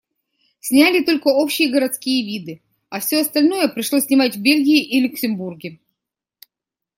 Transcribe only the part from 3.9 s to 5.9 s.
снимать в Бельгии и Люксембурге.